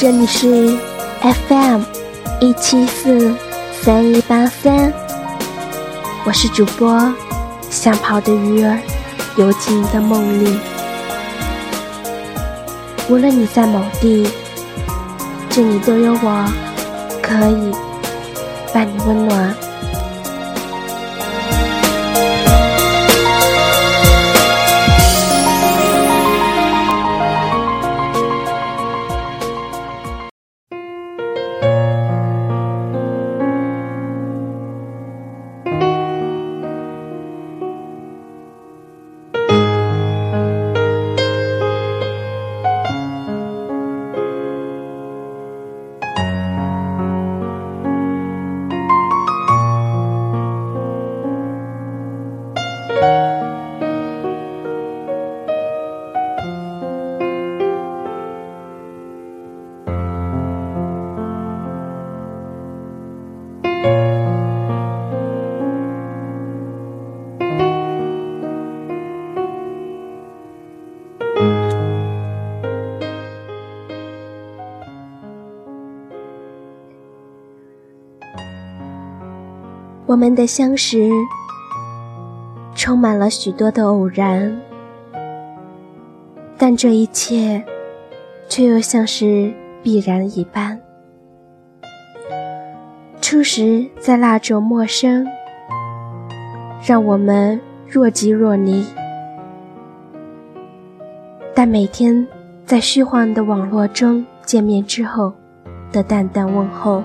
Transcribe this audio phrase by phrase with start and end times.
[0.00, 0.78] 这里是
[1.20, 1.82] FM
[2.40, 3.34] 一七四
[3.82, 4.90] 三一八三，
[6.24, 7.12] 我是主播
[7.68, 8.78] 想跑的鱼儿，
[9.36, 10.58] 游进你的梦里。
[13.10, 14.26] 无论你在某地，
[15.50, 16.50] 这里都有我，
[17.20, 17.70] 可以
[18.72, 19.54] 伴你温暖。
[80.10, 81.08] 我们的相识
[82.74, 84.60] 充满了许多的偶然，
[86.58, 87.64] 但这一切
[88.48, 90.80] 却又像是必然一般。
[93.20, 95.24] 初识在那种陌生，
[96.84, 98.82] 让我们若即若离；
[101.54, 102.26] 但每天
[102.66, 105.32] 在虚幻的网络中见面之后
[105.92, 107.00] 的淡淡问候。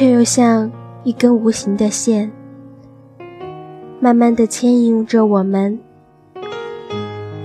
[0.00, 0.72] 却又像
[1.04, 2.32] 一根无形的线，
[4.00, 5.78] 慢慢的牵引着我们。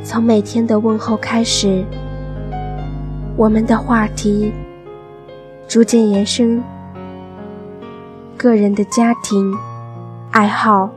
[0.05, 1.83] 从每天的问候开始，
[3.35, 4.53] 我们的话题
[5.67, 6.63] 逐渐延伸，
[8.38, 9.53] 个人的家庭、
[10.31, 10.89] 爱好，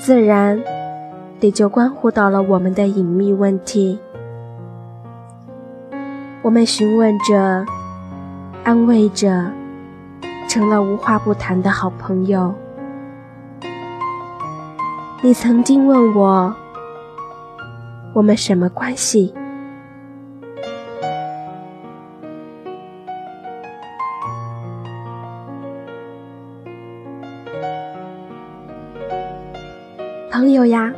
[0.00, 0.58] 自然
[1.40, 3.98] 也就关乎到了我们的隐秘问题。
[6.40, 7.66] 我们询问着，
[8.64, 9.52] 安慰着。
[10.48, 12.54] 成了无话不谈的好朋友。
[15.22, 16.54] 你曾经问我，
[18.12, 19.32] 我们什么关系？
[30.30, 30.92] 朋友呀，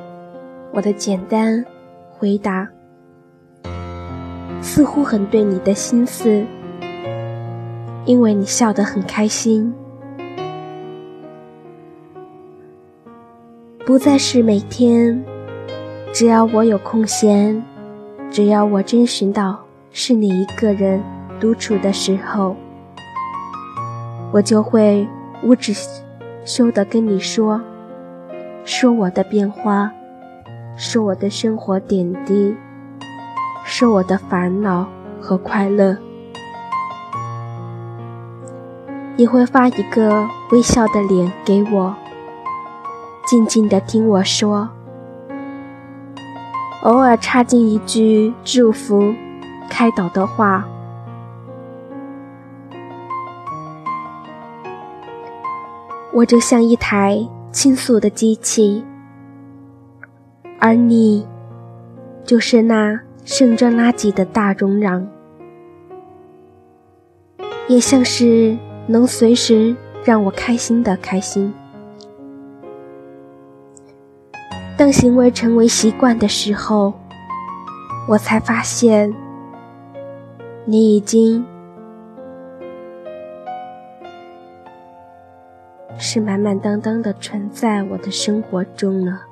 [0.73, 1.63] 我的简单
[2.11, 2.67] 回答，
[4.63, 6.45] 似乎很对你的心思。
[8.07, 9.73] 因为你笑得很开心，
[13.87, 15.25] 不再是每天，
[16.13, 17.63] 只要我有空闲，
[18.31, 19.59] 只要我真寻到
[19.91, 21.03] 是你一个人
[21.41, 22.55] 独处的时候，
[24.33, 25.09] 我就会
[25.43, 25.73] 无止
[26.45, 27.59] 休的跟你说，
[28.67, 29.91] 说我的变化，
[30.77, 32.55] 说我的生活点滴，
[33.65, 34.87] 说我的烦恼
[35.19, 35.97] 和快乐。
[39.17, 41.95] 你会发一个微笑的脸给我，
[43.27, 44.69] 静静的听我说，
[46.83, 49.15] 偶尔插进一句祝福、
[49.71, 50.65] 开导的话。
[56.13, 58.85] 我就像一台倾诉的机器，
[60.59, 61.25] 而你，
[62.25, 65.07] 就是那盛装垃圾的大容量，
[67.69, 68.59] 也像是。
[68.87, 69.75] 能随时
[70.05, 71.53] 让我开心的开心。
[74.77, 76.93] 当行为成为习惯的时候，
[78.09, 79.15] 我才发现，
[80.65, 81.45] 你已经
[85.97, 89.23] 是满满当当的存在我的生活中了。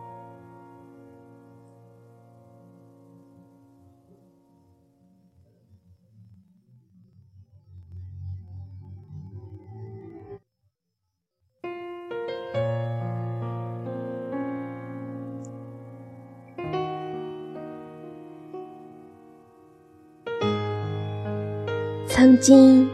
[22.43, 22.91] 经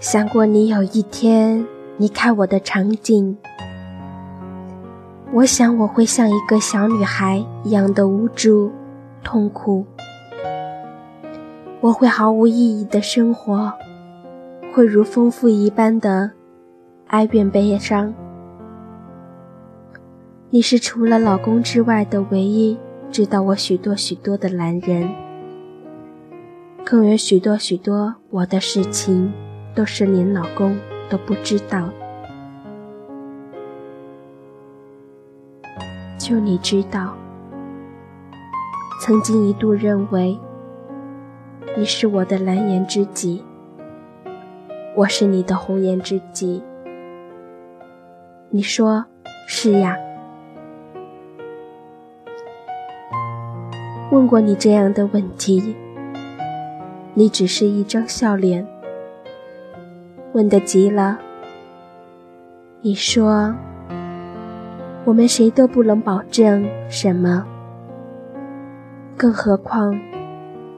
[0.00, 1.66] 想过，你有一天
[1.96, 3.38] 离开我的场景，
[5.32, 8.70] 我想我会像一个小女孩一样的无助、
[9.24, 9.86] 痛苦，
[11.80, 13.72] 我会毫无意义的生活，
[14.74, 16.32] 会如丰富一般的
[17.06, 18.12] 哀怨悲伤。
[20.50, 22.76] 你是除了老公之外的唯一
[23.10, 25.08] 知道我许多许多的男人，
[26.84, 29.32] 更有许多许多我的事情，
[29.74, 30.76] 都是连老公
[31.08, 31.88] 都不知道。
[36.18, 37.16] 就你知道，
[39.00, 40.38] 曾经一度认为
[41.76, 43.42] 你是我的蓝颜知己，
[44.94, 46.62] 我是你的红颜知己。
[48.50, 49.06] 你说
[49.46, 49.96] 是呀？
[54.10, 55.74] 问过你这样的问题，
[57.14, 58.66] 你只是一张笑脸。
[60.32, 61.18] 问得急了，
[62.80, 63.54] 你说。
[65.04, 67.44] 我们谁都不能保证什么，
[69.16, 70.00] 更何况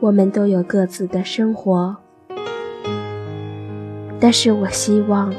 [0.01, 1.95] 我们都有各自的生活。
[4.19, 5.31] 但是我希望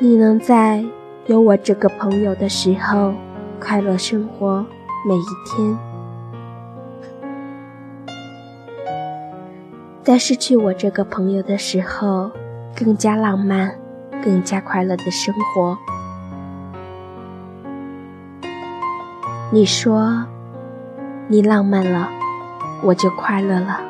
[0.00, 0.84] 你能在
[1.26, 3.14] 有我这个朋友的时候
[3.60, 4.66] 快乐生活
[5.08, 5.78] 每一天，
[10.02, 12.28] 在失去我这个朋友的时候，
[12.76, 13.72] 更加浪漫、
[14.20, 15.78] 更加快乐的生活。
[19.52, 20.24] 你说，
[21.28, 22.08] 你浪漫了，
[22.82, 23.80] 我就快乐了。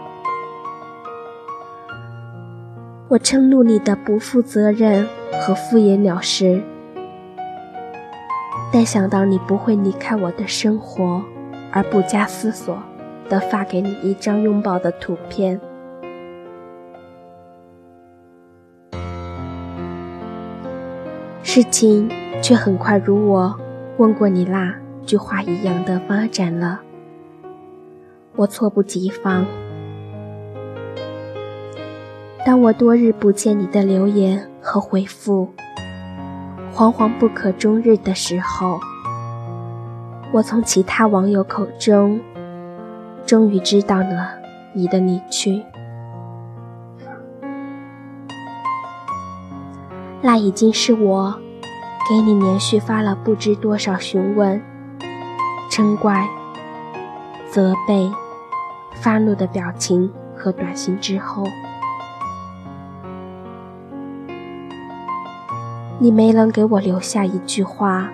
[3.08, 5.08] 我嗔怒你的不负责任
[5.40, 6.62] 和敷衍了事，
[8.70, 11.22] 但想到你不会离开我的生活，
[11.70, 12.78] 而不加思索
[13.30, 15.58] 的发给你一张拥抱的图片，
[21.54, 22.08] 事情
[22.40, 23.54] 却很快如我
[23.98, 24.74] 问过你那。
[25.04, 26.80] 句话一样的发展了，
[28.36, 29.44] 我猝不及防。
[32.46, 35.50] 当我多日不见你的留言和回复，
[36.72, 38.80] 惶惶不可终日的时候，
[40.32, 42.18] 我从其他网友口中，
[43.26, 44.30] 终于知道了
[44.72, 45.62] 你的离去。
[50.22, 51.36] 那已经是我
[52.12, 54.60] 给你连续发了不知多少询问。
[55.70, 56.28] 嗔怪、
[57.48, 58.12] 责备、
[58.96, 61.42] 发怒的表情和短信之后，
[65.98, 68.10] 你没能给我留下一句话。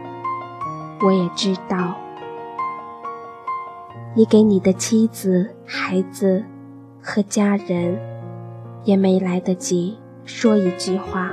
[1.03, 1.97] 我也知道，
[4.15, 6.45] 你给你的妻子、孩子
[7.03, 7.99] 和家人
[8.85, 11.33] 也没来得及说一句话。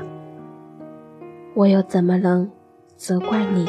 [1.53, 2.51] 我又怎么能
[3.07, 3.67] 责怪你？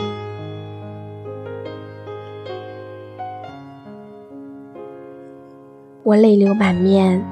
[6.02, 7.22] 我泪流满面，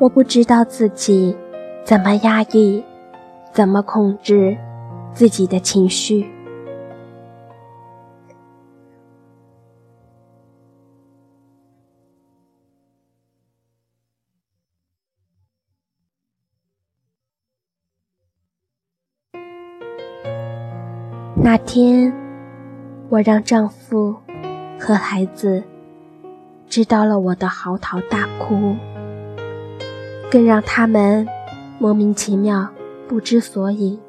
[0.00, 1.36] 我不知道自己
[1.84, 2.82] 怎么压抑，
[3.52, 4.58] 怎么控制
[5.12, 6.28] 自己的情绪。
[21.42, 22.12] 那天。
[23.08, 24.16] 我让丈夫
[24.80, 25.62] 和孩子
[26.66, 28.74] 知道了我的嚎啕大哭，
[30.30, 31.28] 更让他们
[31.78, 32.66] 莫名其妙
[33.06, 34.00] 不知所以，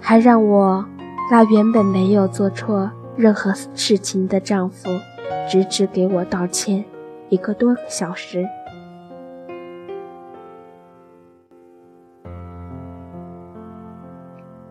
[0.00, 0.86] 还让我
[1.32, 4.88] 那原本没有做错任何事情的丈夫，
[5.50, 6.84] 直直给我道歉
[7.28, 8.46] 一个多小时。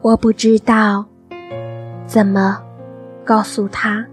[0.08, 1.04] 我不知道。
[2.06, 2.64] 怎么
[3.26, 4.08] 告诉他？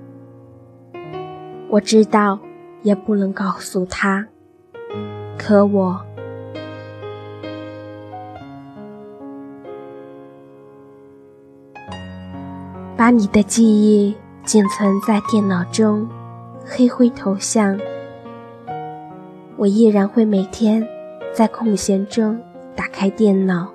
[1.69, 2.37] 我知道，
[2.83, 4.27] 也不能告诉他。
[5.39, 6.05] 可我
[12.97, 16.09] 把你的记忆仅存在电脑中，
[16.67, 17.79] 黑灰头像。
[19.57, 20.85] 我依然会每天
[21.33, 22.37] 在空闲中
[22.75, 23.69] 打开电脑，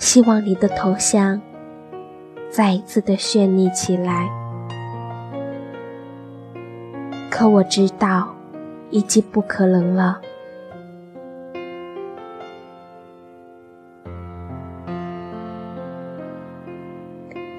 [0.00, 1.40] 希望你的头像。
[2.50, 4.28] 再一次的绚丽起来，
[7.30, 8.34] 可我知道，
[8.90, 10.20] 已经不可能了。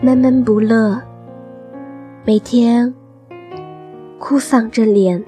[0.01, 1.01] 闷闷不乐，
[2.25, 2.93] 每天
[4.19, 5.23] 哭丧着脸，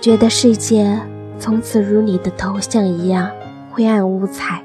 [0.00, 1.00] 觉得世界
[1.36, 3.28] 从此如你的头像一样
[3.72, 4.62] 灰暗无彩。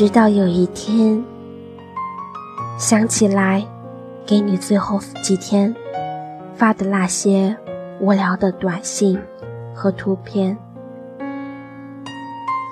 [0.00, 1.22] 直到有一天，
[2.78, 3.62] 想起来
[4.24, 5.76] 给你最后几天
[6.54, 7.54] 发的那些
[8.00, 9.20] 无聊的短信
[9.74, 10.56] 和图片，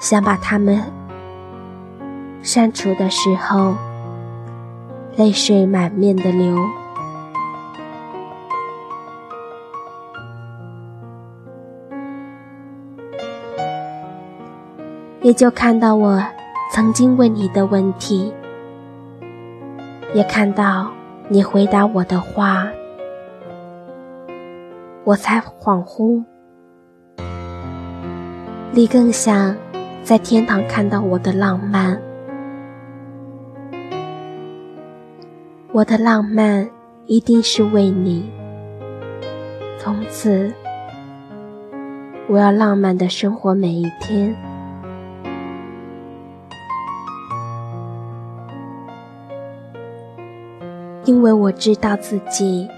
[0.00, 0.82] 想把它们
[2.40, 3.74] 删除的时候，
[5.16, 6.56] 泪水满面的流，
[15.20, 16.24] 也就看到我
[16.70, 18.32] 曾经问你的问题，
[20.14, 20.90] 也看到
[21.28, 22.68] 你回答我的话，
[25.04, 26.22] 我才恍惚，
[28.70, 29.56] 你更想
[30.02, 32.00] 在天堂看到我的浪漫。
[35.72, 36.68] 我的浪漫
[37.06, 38.30] 一定是为你。
[39.78, 40.52] 从此，
[42.28, 44.34] 我要浪漫的生活每一天，
[51.08, 52.68] 因为我知道自己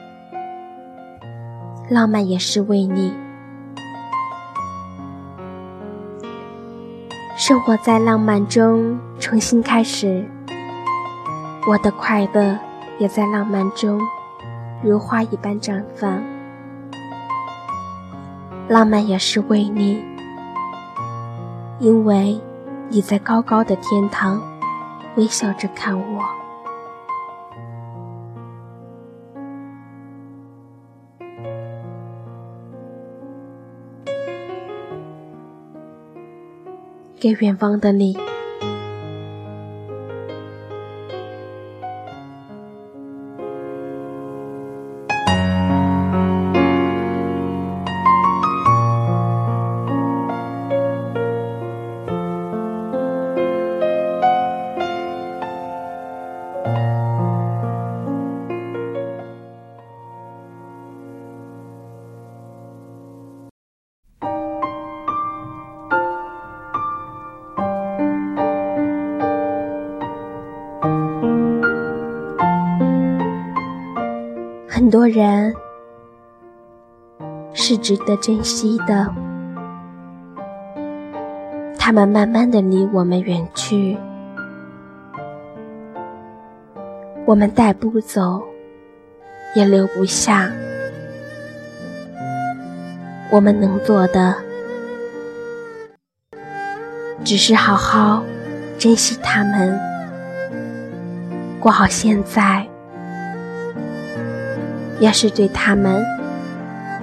[1.88, 3.12] 浪漫也是为你。
[7.36, 10.24] 生活在浪漫中，重新开始，
[11.66, 12.56] 我的快乐。
[13.00, 13.98] 也在浪漫中，
[14.84, 16.22] 如花一般绽放。
[18.68, 20.04] 浪漫也是为你，
[21.80, 22.40] 因为
[22.90, 24.40] 你在高高的天堂，
[25.16, 26.39] 微笑着看我。
[37.20, 38.16] 给远方的你。
[74.90, 75.54] 很多人
[77.52, 79.08] 是值得珍惜的，
[81.78, 83.96] 他们慢慢的离我们远去，
[87.24, 88.42] 我们带不走，
[89.54, 90.50] 也留不下。
[93.30, 94.34] 我们能做的，
[97.22, 98.24] 只是好好
[98.76, 99.78] 珍惜他们，
[101.60, 102.69] 过好现在。
[105.00, 106.04] 也是对他们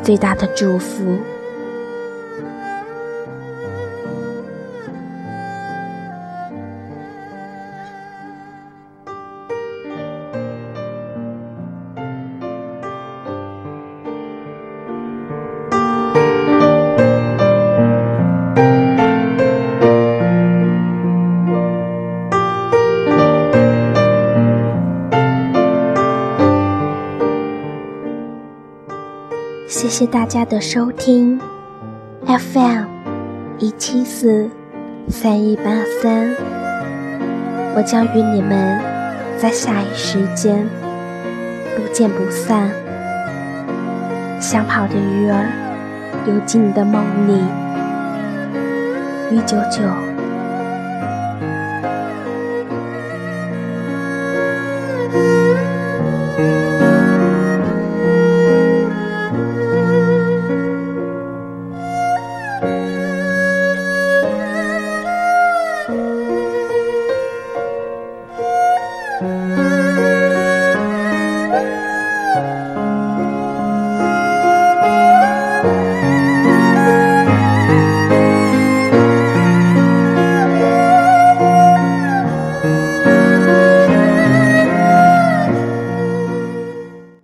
[0.04, 1.18] 最大的祝福。
[29.98, 31.42] 谢大家的收听
[32.28, 32.86] ，FM
[33.58, 34.48] 一七四
[35.10, 35.64] 三一八
[36.00, 36.36] 三，
[37.76, 38.80] 我将与你们
[39.40, 40.70] 在下一时间
[41.76, 42.70] 不见不散。
[44.40, 45.50] 想跑的鱼儿
[46.28, 47.42] 游进你的梦里，
[49.32, 50.17] 鱼九九。